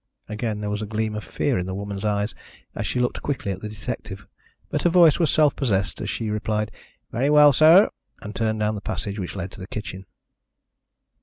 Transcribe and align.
Again 0.27 0.61
there 0.61 0.69
was 0.71 0.81
a 0.81 0.87
gleam 0.87 1.13
of 1.13 1.23
fear 1.23 1.59
in 1.59 1.67
the 1.67 1.75
woman's 1.75 2.03
eyes 2.03 2.33
as 2.73 2.87
she 2.87 2.99
looked 2.99 3.21
quickly 3.21 3.51
at 3.51 3.61
the 3.61 3.69
detective, 3.69 4.25
but 4.71 4.81
her 4.81 4.89
voice 4.89 5.19
was 5.19 5.29
self 5.29 5.55
possessed 5.55 6.01
as 6.01 6.09
she 6.09 6.31
replied: 6.31 6.71
"Very 7.11 7.29
well, 7.29 7.53
sir," 7.53 7.87
and 8.23 8.35
turned 8.35 8.59
down 8.59 8.73
the 8.73 8.81
passage 8.81 9.19
which 9.19 9.35
led 9.35 9.51
to 9.51 9.59
the 9.59 9.67
kitchen. 9.67 10.07